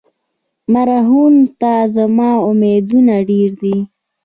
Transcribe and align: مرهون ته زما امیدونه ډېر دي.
مرهون 0.73 1.35
ته 1.59 1.73
زما 1.95 2.31
امیدونه 2.49 3.13
ډېر 3.29 3.49
دي. 3.61 3.77